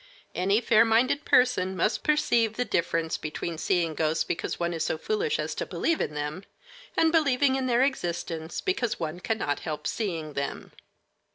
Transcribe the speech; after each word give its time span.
Any 0.33 0.61
fair 0.61 0.83
minded 0.83 1.25
person 1.25 1.75
must 1.77 2.01
perceive 2.01 2.55
the 2.57 2.65
difference 2.65 3.19
between 3.19 3.59
seeing 3.59 3.93
ghosts 3.93 4.23
because 4.23 4.59
one 4.59 4.73
is 4.73 4.83
so 4.83 4.97
foolish 4.97 5.37
as 5.37 5.53
to 5.53 5.63
believe 5.67 6.01
in 6.01 6.15
them, 6.15 6.43
and 6.97 7.11
believing 7.11 7.53
in 7.55 7.67
their 7.67 7.83
existence 7.83 8.61
because 8.61 8.99
one 8.99 9.19
cannot 9.19 9.59
help 9.59 9.85
seeing 9.85 10.33
them. 10.33 10.71